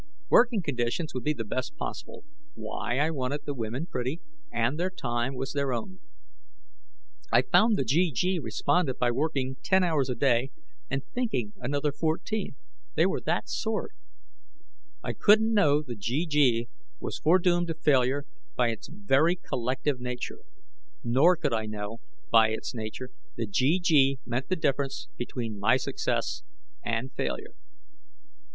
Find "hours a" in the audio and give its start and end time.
9.83-10.15